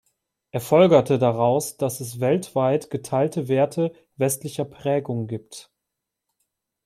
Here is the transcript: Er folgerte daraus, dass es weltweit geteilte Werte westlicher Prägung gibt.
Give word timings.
Er 0.49 0.61
folgerte 0.61 1.19
daraus, 1.19 1.77
dass 1.77 1.99
es 1.99 2.19
weltweit 2.19 2.89
geteilte 2.89 3.47
Werte 3.47 3.93
westlicher 4.15 4.65
Prägung 4.65 5.27
gibt. 5.27 5.69